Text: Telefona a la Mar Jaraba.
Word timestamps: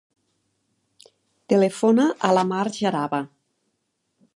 Telefona 1.53 2.09
a 2.31 2.35
la 2.39 2.49
Mar 2.53 2.67
Jaraba. 2.79 3.23